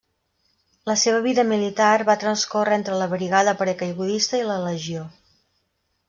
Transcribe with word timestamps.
La 0.91 0.93
seva 1.01 1.17
vida 1.25 1.43
militar 1.49 1.89
va 2.07 2.15
transcórrer 2.23 2.77
entre 2.77 2.97
la 3.01 3.07
Brigada 3.11 3.53
Paracaigudista 3.59 4.39
i 4.39 4.47
La 4.53 4.57
Legió. 4.65 5.05